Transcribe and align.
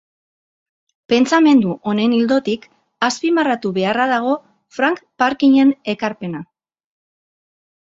Pentsamendu 1.11 1.73
honen 1.91 2.15
ildotik 2.19 2.65
azpimarratu 3.09 3.73
beharra 3.77 4.09
dago 4.15 4.33
Frank 4.79 5.05
Parkinen 5.25 5.77
ekarpena. 5.97 6.45